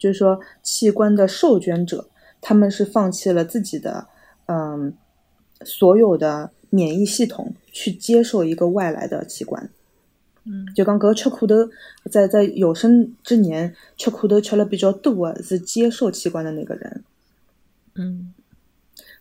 [0.00, 2.08] 就是说器官的受捐者，
[2.40, 4.06] 他们是放弃了自己的
[4.46, 4.92] 嗯
[5.62, 9.70] 所有的免疫系统，去接受一个外来的器官。
[10.44, 11.54] 嗯，就讲搿吃苦头，
[12.10, 17.04] 在在有生之年吃苦头吃了比较多的是接受器官的那个人。
[17.94, 18.32] 嗯，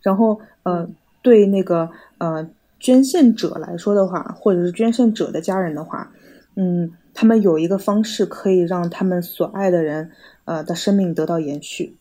[0.02, 0.90] 然后呃，
[1.22, 1.90] 对那个
[2.20, 6.10] 呃捐献者来说的话，或者是捐献者的家人的话，
[6.56, 10.10] 嗯，他们有一个方式可以让他们所爱的人
[10.50, 11.96] 呃的生命得到延续。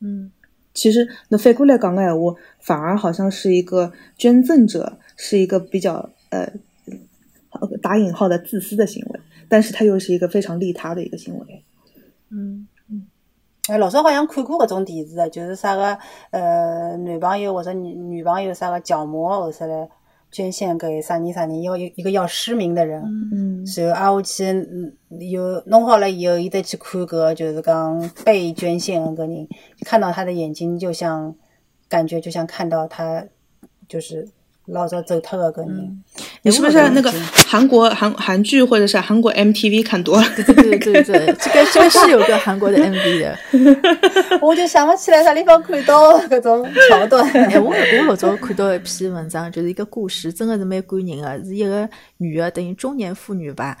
[0.00, 0.32] 嗯，
[0.74, 6.52] 其实那反过来讲个闲话，反而好像是一个捐赠者是一个比较呃。
[7.80, 11.64] 打引号的自私的行为，但是他又是一个非常利他的一个行为。
[12.30, 13.06] 嗯嗯，
[13.68, 15.96] 哎，老早好像看过搿种电视的，就是啥个
[16.32, 19.88] 呃男朋友或者女女朋友啥个角膜后头来
[20.34, 23.00] 捐献给啥人啥人，要一一个要失明的人，
[23.32, 24.68] 嗯，然后挨下去
[25.30, 29.46] 有弄好了以后，伊再去看个就是讲被捐献的个人，
[29.86, 31.32] 看到他的眼睛就像
[31.88, 33.24] 感觉就像看到他
[33.86, 34.28] 就是。
[34.66, 36.02] 老早走脱了个人，
[36.40, 37.12] 你是不是那个
[37.46, 40.26] 韩国韩韩剧或者是韩国 MTV 看多了？
[40.36, 43.38] 对对对对，这个这个是有个韩国的 MV 的，
[44.40, 47.22] 我就想不起来啥地方看到各种桥段。
[47.30, 53.76] 哎，我我老早看到一篇文章，就是一个故事，真的是蛮感人的，是一个女的，等于中年妇女吧，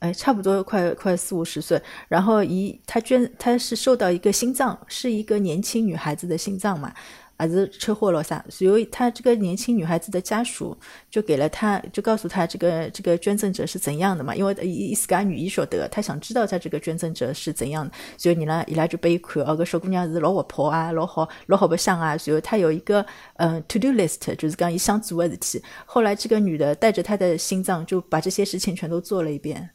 [0.00, 6.92] 哎，差不多快快四五十岁，然后一她捐，她是受到一个心脏，是一个年轻女孩子的心脏嘛。
[7.38, 8.44] 还是车祸了啥？
[8.48, 10.76] 随后他这个年轻女孩子的家属
[11.10, 14.34] 就给了他，就告诉他这个这个捐赠者是怎样的嘛？
[14.34, 22.16] 因为伊伊自家女医晓得，他想知道他这个捐赠者是怎样的，所以伊拉，伊拉就拨伊看，哦，个小姑娘是老活泼啊，老好老好白相啊。
[22.16, 25.64] 随后他有一个嗯 to do list，就是讲伊想做的事体。
[25.84, 29.68] 后来这个女的带着她的心脏，就把这些事情全都做了一遍。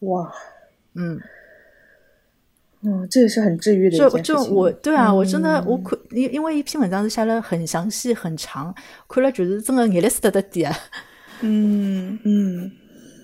[0.00, 0.32] 哇，
[0.94, 1.20] 嗯。
[2.84, 4.22] 嗯，这也是很治愈的一件事情。
[4.24, 8.74] 就我对啊，我真的我看，因因为一篇文章是写了很详细很长，
[9.08, 10.76] 看了就是真的眼泪湿得滴啊。
[11.42, 12.72] 嗯嗯，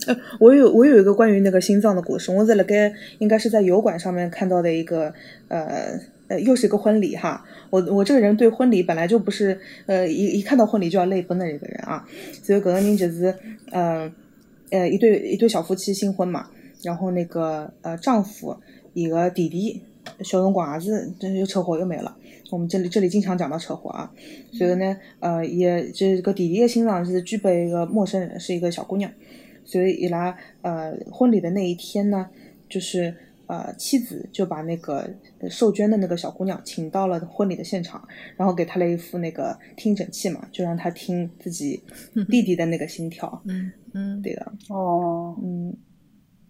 [0.06, 5.12] 呃，我有我有一个关于那个心脏的故事，我在那个应该是在油管上面看到的一个
[5.48, 7.44] 呃呃，又是一个婚礼哈。
[7.70, 12.06] 我我这个人对婚礼本来就不是呃一一看到婚礼就要泪奔的一个人啊，
[12.44, 13.34] 所以搿个人就是
[13.72, 14.08] 呃
[14.70, 16.46] 呃一对一对小夫妻新婚嘛，
[16.84, 18.56] 然后那个呃丈夫。
[19.02, 19.80] 一个弟弟
[20.20, 22.16] 小辰光也是，这又车祸又没了。
[22.50, 24.10] 我们这里这里经常讲到车祸啊，
[24.52, 29.12] 所以呢，呃，也这个弟弟的心脏是具备一个陌生人，是一个小姑娘。
[29.64, 32.26] 所以伊拉呃婚礼的那一天呢，
[32.70, 33.14] 就是
[33.46, 35.10] 呃妻子就把那个
[35.50, 38.02] 受捐的那个小姑娘请到了婚礼的现场，
[38.36, 41.82] 然后给她了一副那个听诊器嘛，就让她听自己
[42.30, 43.42] 弟弟的那个心跳。
[43.44, 44.52] 嗯嗯，对的。
[44.70, 45.76] 哦，嗯。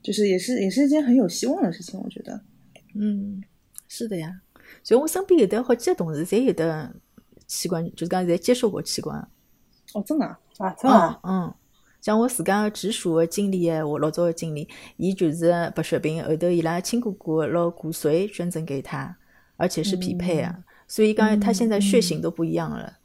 [0.03, 2.41] 就是也是也是一件很有希望的事情，我觉得，
[2.95, 3.43] 嗯，
[3.89, 4.41] 是的呀。
[4.83, 6.95] 所以我身边有的好几个同事，侪有的
[7.47, 9.19] 器官，就是讲侪接受过器官。
[9.95, 10.25] 哦，真的
[10.59, 11.21] 啊，真的。
[11.23, 11.53] 嗯，
[12.01, 19.17] 像我自家直属的经理我老早的经理，伊就是白血病，后头伊拉亲哥哥拿骨髓捐赠给他，
[19.57, 20.65] 而且是匹配啊。
[20.87, 22.99] 所以讲他现在血型都不一样了。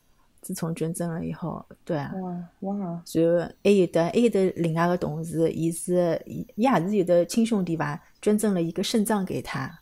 [0.43, 2.11] 自从捐赠了以后，对啊，
[2.59, 2.77] 哇哇！
[2.77, 2.99] 然后
[3.63, 9.79] 还有的还有的另外个同事，伊是伊也是有的亲兄弟吧，捐赠了一个肾脏给他，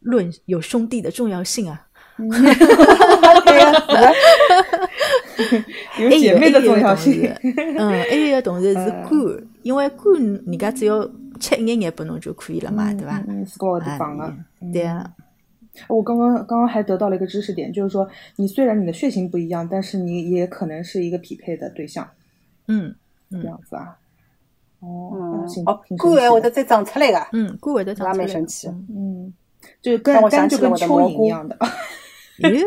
[0.00, 1.86] 论有兄弟的重要性啊！
[6.00, 7.32] 有姐妹的重要性。
[7.42, 10.12] 嗯，还有个同事是 肝，因为肝
[10.46, 13.22] 人家只要吃一眼眼拨侬就可以了嘛，对吧？
[13.28, 14.36] 嗯，是高地方啊，
[14.72, 15.08] 对啊。
[15.86, 22.08] 我刚刚刚刚还得到了一个知识点，就是说，你虽然你的血型不一样，但是你也可能是一个匹配的对象。
[22.66, 22.94] 嗯，
[23.30, 23.96] 这样子啊。
[24.80, 25.64] 哦，行，
[25.96, 27.28] 骨还会得再长出来个。
[27.32, 28.18] 嗯，骨会得长出来。
[28.18, 28.68] 蛮神奇。
[28.68, 29.32] 嗯，
[29.80, 31.56] 就跟跟就跟蚯蚓一样的。
[32.48, 32.62] 耶。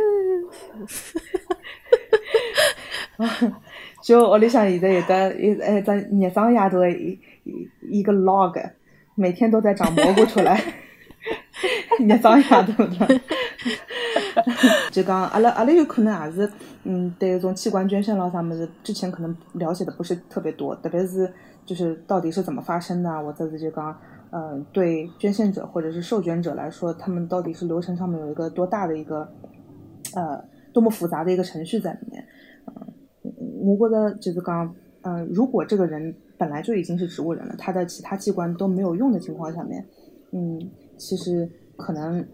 [4.01, 7.19] 就屋里向现在有的一哎只热上丫头一
[7.89, 8.71] 一个 log，
[9.13, 10.59] 每天都在长蘑菇出来。
[11.99, 13.21] 捏脏一下头的，
[14.91, 16.49] 就讲阿拉阿拉有可能也是，
[16.83, 21.31] 嗯，对种器官捐献咯啥么子，之前可能了解的不是特别多，特别是
[21.65, 23.95] 就是到底是怎么发生的，或者是就讲，
[24.31, 29.27] 嗯，对捐献者或者是受捐者来说，他们到底是流程上面有一个多大的一个，
[30.15, 32.25] 呃，多么复杂的一个程序在里面，
[32.67, 32.93] 嗯，
[33.65, 39.85] 我觉得就是讲，嗯，如果这个人本来就已经是植物人了，他的其他器官都没有用的情况下面，
[40.31, 40.71] 嗯。
[40.97, 41.49] 其实
[41.81, 42.25] 可能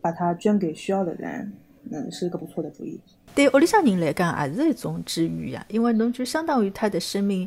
[0.00, 1.52] 把它捐给需要的人，
[1.90, 2.98] 嗯，是一个不错的主意。
[3.34, 7.46] 对屋里向人来讲，也是一种治愈呀，因为侬就相当于他的生命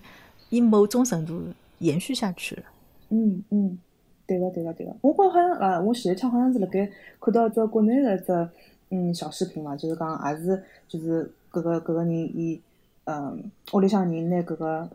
[0.49, 1.41] 以某种程度
[1.79, 2.63] 延续下去了。
[3.09, 3.79] 嗯嗯，
[4.27, 4.95] 对个对个对个。
[5.01, 6.87] 我觉好像啊，我前一天好像是辣盖
[7.19, 8.49] 看到一只国内的一只
[8.91, 12.61] 嗯小视频嘛，就是讲也是就是搿个搿个人以
[13.05, 14.87] 嗯屋里向人拿搿个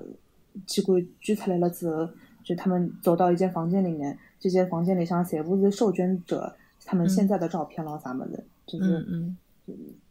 [0.67, 2.09] 器官捐出来了之后，
[2.45, 4.17] 就他们走到一间房间里面。
[4.39, 9.37] 这些房间里向全部是受捐者他们现在的照片咯，啥么子，就是，嗯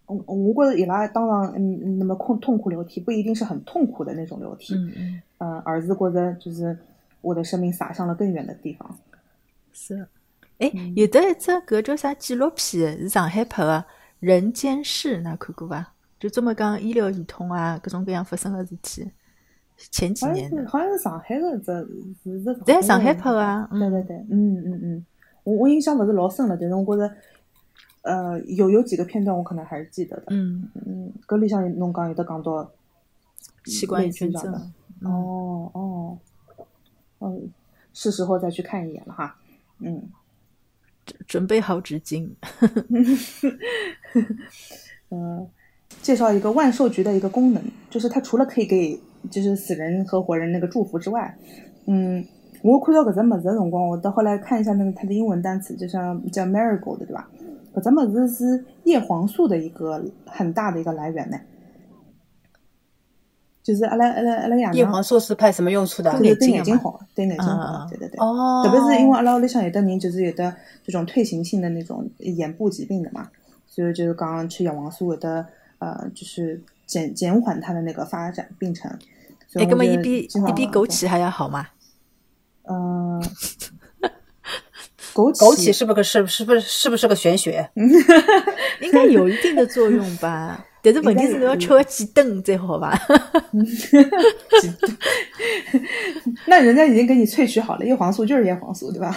[0.06, 6.78] 我我觉得伊拉当然嗯那么痛痛苦流涕，不一定是很痛苦的那种流涕，嗯嗯，呃，而是觉得就是
[7.22, 8.98] 我的生命洒向了更远的地方。
[9.72, 10.06] 是，
[10.58, 13.80] 哎，有的一只搿叫啥纪录片是上海拍的
[14.20, 15.94] 《人间世》，㑚看过伐？
[16.20, 19.10] 就这么讲医疗系统啊，各种各样发生的事体。
[19.78, 21.86] 前几年的，好像是上海的，这
[22.24, 25.06] 是是在上海拍的，对对对，嗯嗯嗯，
[25.44, 27.16] 我我印象不是老深了，但是我觉着，
[28.04, 30.70] 呃，有有几个片段我可能还是记得的，嗯。
[30.86, 32.72] 嗯，搿里向侬讲有的讲到
[33.66, 34.52] 器官捐赠。
[34.52, 34.58] 的，
[35.02, 36.18] 哦哦，
[37.20, 37.52] 嗯，
[37.94, 39.36] 是时候再去看一眼了哈，
[39.80, 40.02] 嗯，
[41.28, 42.30] 准备好纸巾，
[45.10, 45.48] 嗯，
[46.02, 51.36] 介绍一个万寿菊的一个功能，就是它除了可以给就是死人和活人那个祝福之外，
[51.86, 52.24] 嗯，
[52.62, 57.30] 我看到搿只物事的辰光，我到后来看一下那个它的英文单词，就像叫 marigold 对吧？
[57.74, 61.40] 搿只物事是叶黄素的一个很大的一个来源呢。
[63.64, 66.12] 就是阿拉阿拉阿拉爷叶黄素是派什么用处的？
[66.20, 68.18] 对对眼睛好，对眼睛好，对对对。
[68.20, 68.62] 哦。
[68.62, 73.30] 特别是因为阿拉屋里向有的人就是有的这种退行性的那种眼部疾病的嘛，
[73.66, 75.46] 所以就是刚刚吃叶黄素有的
[75.80, 78.92] 呃，就是减减缓它的那个发展病程。
[79.56, 81.68] 哎，那么一比一比枸杞还要好吗？
[82.70, 83.22] 嗯，
[85.14, 87.70] 枸杞枸杞是不是是是不是是不是个玄学？
[88.82, 90.66] 应该有一定的作用吧。
[90.86, 92.92] 但是问题是你要吃个几顿才好吧？
[96.46, 99.16] 那人家已经给你萃取好了，叶黄素就是叶黄素，对吧？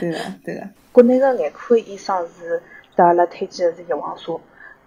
[0.00, 0.66] 对的，对的。
[0.90, 2.60] 国内的眼科医生是
[2.96, 4.40] 对阿拉推荐的是叶黄素，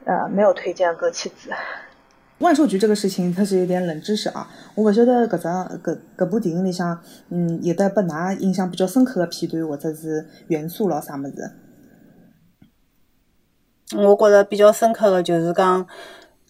[0.05, 1.51] 呃，没有推荐枸杞子。
[2.39, 4.47] 万寿菊这个事情，它是有点冷知识啊。
[4.75, 11.51] 我不晓得搿只搿搿部电影里向，嗯，有的拨㑚印象比较深刻的片段或者是元素咯啥物事？
[13.95, 15.87] 我觉着比较深刻的就是讲，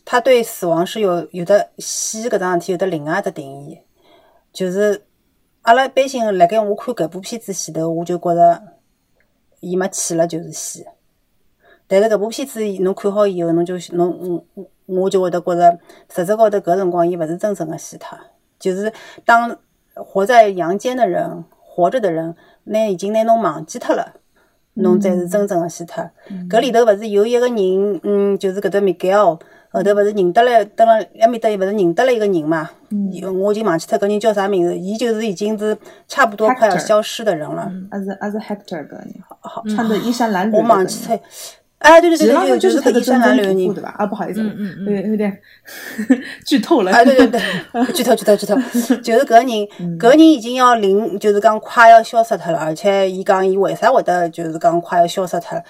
[0.03, 3.79] 他对死亡是有有的死搿桩事体有的另外一只定义，
[4.51, 5.03] 就是
[5.61, 8.61] 阿拉一般性辣盖我看搿部片子前头，我就觉着
[9.61, 10.85] 伊没死了就是死。
[11.87, 18.17] 但是搿部片子侬看好以后，侬就侬我我就会得觉着，实质高头搿辰光伊勿是真正的死脱，
[18.59, 18.91] 就是
[19.23, 19.55] 当
[19.93, 24.13] 活在阳间的人，活着的人，拿已经拿侬忘记脱了。
[24.79, 26.07] 侬才是真正的死脱。
[26.47, 29.39] 搿里头勿是有一个人，嗯，就是搿只米盖奥，
[29.71, 32.69] 后头勿是认得了，等了埃面搭勿是认得了一个人嘛？
[32.91, 34.77] 嗯，我已经忘记脱搿人叫啥名字。
[34.77, 35.75] 伊就是已经是
[36.07, 37.71] 差不多快要消失的人了。
[37.89, 40.55] 还是还是 Hector 搿人，好穿着衣衫褴褛。
[40.55, 41.19] 我忘记脱。
[41.79, 43.93] 哎，对对对对，就是他的真正人，对吧？
[43.97, 44.41] 啊，不好意思，
[44.79, 45.39] 有点有点
[46.43, 46.91] 剧透了。
[46.91, 47.39] 啊，对对对，
[47.93, 48.55] 剧透剧透剧透，
[49.03, 55.63] 就是搿个人，搿个人已经要临，就是讲快要消失脱了，而且伊讲伊为啥会得就是讲快要消失脱？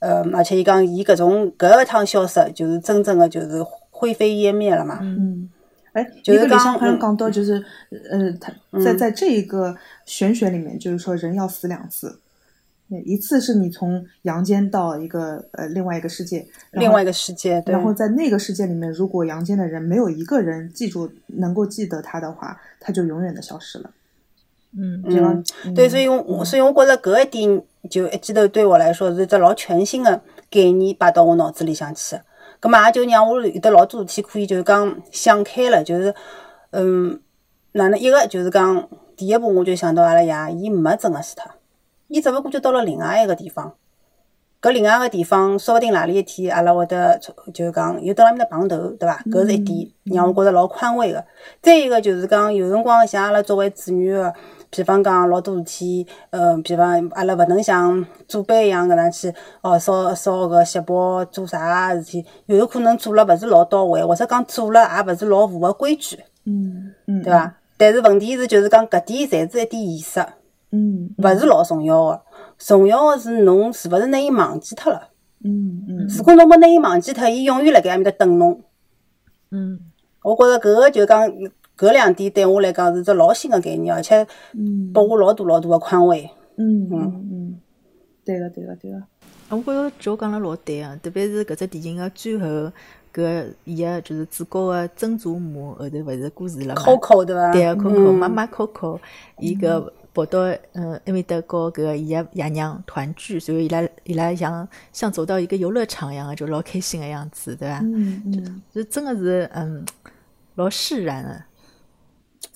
[0.00, 4.98] 呃，而且伊讲伊搿种搿一趟消失，就是真正的就是灰飞烟灭了嘛。
[5.00, 5.48] 嗯，
[5.94, 7.54] 哎，就是刚好像讲到，就是
[8.10, 8.52] 呃，他
[8.84, 9.74] 在在这一个
[10.04, 12.20] 玄学里面，就是说人要死两次。
[13.04, 23.90] 一次是你从阳间到一个呃另外一个世界，另外一个世界，然后在那个世界里面，如果阳间的人没有一个人记住能够记得他的话，他就永远的消失了。
[24.76, 30.20] 嗯嗯，对，所以我所以我觉着搿一点就一记头对我来说是只老全新的
[30.50, 32.16] 概念摆到我脑子里向去，
[32.60, 36.14] 搿么也就让我有得老多事体可以就是讲想开了，就是
[36.70, 37.20] 嗯，
[37.72, 41.44] 哪能一个就是讲第一步我就想到阿拉爷，伊没真个死脱。
[42.08, 43.72] 伊只勿过就到了另外一个地方，
[44.60, 47.18] 搿另外一个地方说勿定哪里一天阿拉会得
[47.52, 49.22] 就是讲又到埃面搭碰头，对伐？
[49.30, 51.24] 搿是一点让我觉着老宽慰个。
[51.60, 54.32] 再一个就是讲有辰光像阿拉作为子女个，
[54.70, 67.54] 比方讲老多事体，嗯，比方阿拉勿能像祖辈一样搿能去哦烧烧个锡箔做啥事体，有可能做了勿是老到位，或者讲做了也勿是老符合规矩，嗯嗯，对伐？
[67.76, 70.24] 但是问题是就是讲搿点侪是一点仪式。
[70.74, 72.20] 嗯，勿是老重要个，
[72.58, 75.10] 重要个是侬是勿是拿伊忘记脱了。
[75.44, 76.06] 嗯嗯。
[76.08, 78.60] 如果侬没拿伊忘记脱，伊永远辣盖埃面搭等侬。
[79.50, 79.78] 嗯。
[80.22, 81.30] 我觉着搿个就讲
[81.78, 84.26] 搿两点对我来讲是只老新个概念，而且
[84.92, 86.28] 拨我老大老大个宽慰。
[86.56, 87.60] 嗯嗯嗯。
[88.24, 89.00] 对个对个对个。
[89.50, 92.72] 我觉着就讲了老对个，特别是搿只电影个最后
[93.14, 97.52] 搿伊个就是主角个曾祖母后头勿是过世了嘛？Coco 对伐？
[97.52, 98.98] 对个 Coco 妈妈 Coco，
[99.38, 99.92] 伊个。
[100.14, 100.40] 跑到
[100.72, 107.80] 嗯埃面搭和搿个伊个爷娘团聚，所以伊拉伊拉像像走到一个游乐场一样，就老开心个样子，对伐？
[107.80, 109.84] 嗯嗯，就真个是嗯
[110.54, 111.34] 老释然个。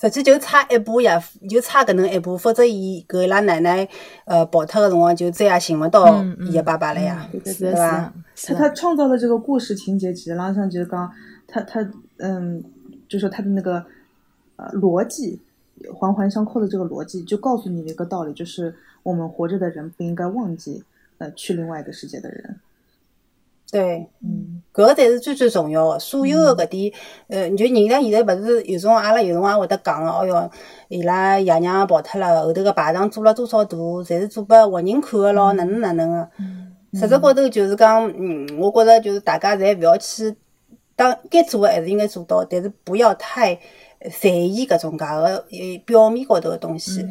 [0.00, 3.88] 实际就差一步呀，就差搿能一步，否则伊搿伊拉奶奶
[4.26, 8.12] 呃跑脱个辰光，就再也寻勿到伊个爸爸了呀，对伐？
[8.46, 11.10] 他他创造的这个故事情节，其实浪向就是讲
[11.48, 11.80] 他他
[12.18, 12.62] 嗯，
[13.08, 13.84] 就说他的那个
[14.54, 15.40] 呃逻辑。
[15.94, 20.82] 环环相扣的这个逻辑，就告诉你的一个道理，就是我们活着的人不应该忘记，
[21.18, 22.60] 呃，去另外一个世界的人。
[23.70, 25.98] 对，嗯，搿个才是最最重要的。
[25.98, 26.92] 所有的搿点，
[27.28, 30.50] 呃，就人家现在勿是有种阿拉有辰光会得讲个，哦哟，
[30.88, 36.28] 伊拉爷娘跑脱了，后头个排场做了多少大，侪是做拨活人看个咯，哪能哪能个。
[36.94, 40.34] 实质高头就是讲，嗯，我觉着就是大家侪勿要去，
[40.96, 43.60] 当该做个还是应该做到，但是不要太。
[44.00, 47.06] 在意搿种介个呃表面高头个东西，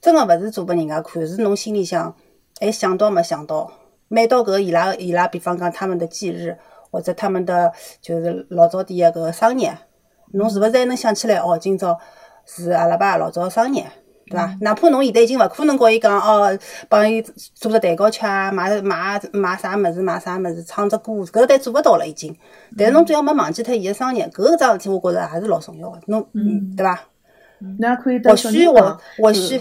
[0.00, 2.14] 真个勿是做拨人家看，是侬心里想，
[2.60, 3.70] 还想到没想到？
[4.08, 6.56] 每到搿伊拉伊拉，比方讲他们的忌日，
[6.90, 9.68] 或者他们的就是老早点个搿个生日，
[10.32, 11.36] 侬是勿是还能想起来？
[11.36, 11.98] 哦，今朝
[12.46, 13.84] 是阿拉爸老早生日。
[14.30, 14.56] 对伐？
[14.60, 16.56] 哪怕侬现在已经勿可能告伊讲哦，
[16.88, 22.34] 帮伊做只蛋糕吃啊，买买买啥物事，买啥物事，唱只歌，搿都做勿到了已经。
[22.78, 26.00] 但是侬只要没忘记脱伊个生日，搿桩事体我觉着还是老重要个。
[26.06, 26.98] 侬，嗯，对伐？
[27.78, 29.60] 那可以或许我，或许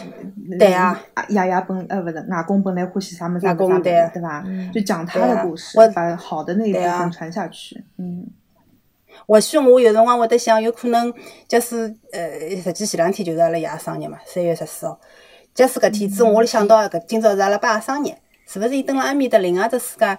[0.57, 0.97] 对啊，
[1.28, 4.41] 爷爷本呃不是外公本来欢喜啥么子外啥么子，公对对吧？
[4.47, 7.84] 嗯就讲他的故事我，把好的那一部分传下去。
[7.97, 8.26] 嗯
[9.28, 11.13] 或许我有辰光会得想，有可能
[11.47, 14.99] 假使呃，实际前两天就是阿拉爷生日嘛，三月十四号。
[15.53, 18.09] 假使搿天子我想到搿今朝是阿拉爸生日，
[18.47, 20.17] 是勿是伊蹲辣埃面搭另外一只世界，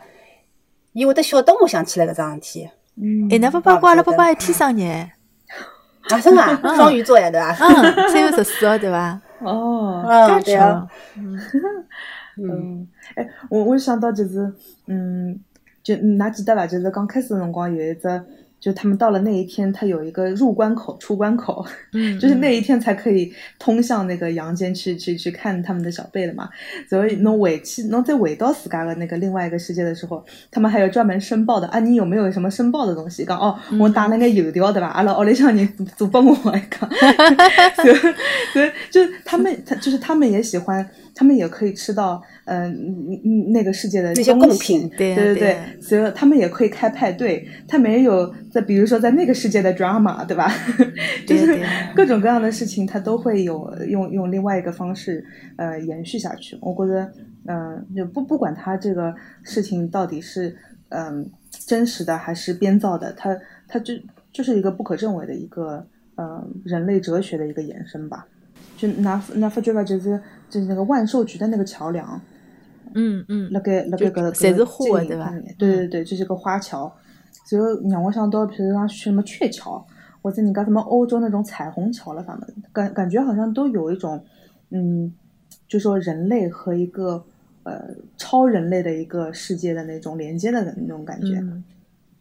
[0.92, 2.68] 伊会得晓得我想起来搿桩事体。
[2.96, 3.28] 嗯。
[3.30, 7.57] 哎，那爸爸过阿拉爸爸一天生日，啊，真个啊， 双鱼座呀，对伐？
[7.59, 9.20] 嗯，三月十四号对伐？
[9.40, 10.86] 哦，嗯，对啊，，
[12.36, 12.86] 嗯，
[13.16, 14.53] 哎，我我想到就是，
[14.86, 15.40] 嗯，
[15.82, 16.66] 就㑚记得伐？
[16.66, 18.22] 就是刚开始辰光有一只，
[18.61, 26.48] 就他们到了那一天，他有一个入关口、出关口，嗯， 就是那一天才可以通向那个阳间去去去看他们的小辈了嘛。
[26.88, 33.24] 所以侬回去，侬再回到自家的那个另外一个世界的时候，他们还有专门申报的啊，你有没有什么申报的东西？
[33.24, 34.88] 讲哦，我打那个油条，对吧？
[34.88, 36.90] 阿拉屋里向人做帮我一讲，
[37.82, 37.96] 所以
[38.52, 50.50] 所以就是他们，他就是他们也喜欢，他们也可以吃到嗯嗯嗯那个世界的那些贡品对呀对对所以他们也可以开派对，他没有在比如说在那个世界的 drama，对吧？
[51.26, 51.58] 就是
[51.94, 55.24] 各种各样的事情，他都会有用用另外一个方式
[55.56, 56.56] 呃延续下去。
[56.61, 57.12] 我觉得，
[57.46, 60.56] 嗯、就不不管他这个事情到底是
[60.90, 61.30] 嗯、
[61.66, 63.36] 真实的还是编造的，他
[63.68, 63.94] 他就
[64.32, 65.86] 就是一个不可证伪的一个
[66.16, 68.26] 呃人类哲学的一个延伸吧。
[68.80, 70.18] 就拿拿发觉吧，就是
[70.48, 72.18] 就是那个万寿菊的那个桥梁，
[72.94, 76.90] 嗯嗯，那个那个个侪是花对吧嗯对对对，就是个花桥。
[77.44, 79.84] 所以让我想到，比如说什么鹊桥，
[80.22, 84.24] 或者人家什么欧洲那种彩虹桥了，反正感感觉好像都有一种，
[84.70, 85.12] 嗯，
[85.68, 87.22] 就说人类和一个
[87.64, 91.38] 呃超人类的一个世界的那种连接的那种感觉。
[91.40, 91.62] 嗯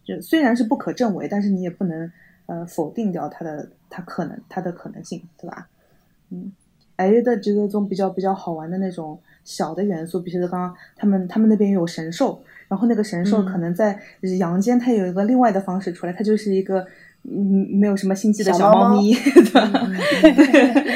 [0.03, 2.12] 就虽然是不可证伪，但是你也不能
[2.47, 5.68] 呃否定掉它的它可能它的可能性，对吧？
[6.32, 6.52] 嗯，
[6.98, 13.46] 还有的就是种比较比较好玩的那种小的元素，比如说刚刚他们他们那边有神兽，然后那个神兽嗯。
[13.46, 14.00] 可能在
[14.38, 16.86] 阳间它有一个另外的方式出来，它就是一个
[17.24, 19.52] 嗯没有什么心机的小猫咪， 对。
[19.52, 19.90] 吧？
[20.22, 20.94] 对。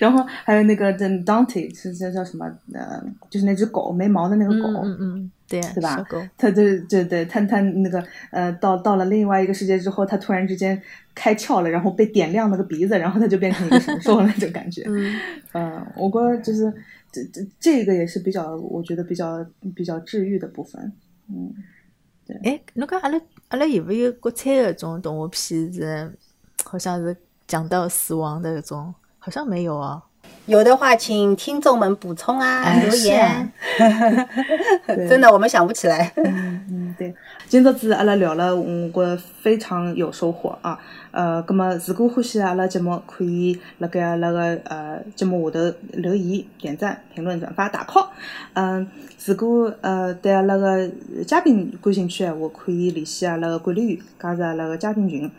[0.00, 6.02] 然后还有那个 Dante 是叫叫什么呃，就是那只狗没毛的那个狗，嗯嗯嗯，对对吧
[6.38, 10.80] 他对对对，他他那个呃，到到了另外一个世界之后，他突然之间
[11.14, 14.82] 开窍了，然后被点亮了个鼻子，然后他就变成一个神兽了那种感觉。
[14.86, 15.14] 嗯
[15.52, 16.72] 嗯， 我觉得就是
[17.12, 19.44] 这这这个也是比较，我觉得比较
[19.76, 20.92] 比较治愈的部分。
[21.28, 21.52] 嗯，
[22.26, 26.10] 对哎，侬讲阿拉阿拉有没有国产的种动画片是，
[26.64, 27.14] 好像是
[27.46, 30.02] 讲到死亡的那种，好像没有哦。
[30.46, 33.50] 有的话，请听众们补充啊，留言
[35.08, 36.12] 真的，我们想不起来。
[36.22, 37.14] 嗯，对，
[37.48, 40.78] 今朝子阿拉聊了，我觉得非常有收获啊。
[41.12, 48.08] 呃，葛么如果欢喜阿拉节目，可以辣盖阿拉个呃节目下头留言、点赞、评论、转发、打 call。
[48.52, 48.86] 嗯，
[49.24, 50.86] 如果呃对阿拉个
[51.26, 55.30] 嘉宾感兴趣的话，可以联系阿拉个管理员，加入阿拉个嘉宾群。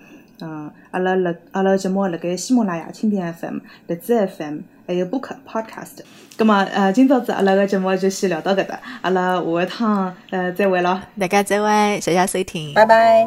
[0.42, 6.00] 嗯，阿拉录阿拉节目辣盖喜马拉雅、蜻蜓 FM、荔枝 FM，还有 Book Podcast。
[6.38, 13.26] 咁么，呃，今朝子阿拉个节目就先聊到搿搭，阿拉下一趟，呃，再会咯，大家再会，谢谢收听，拜拜。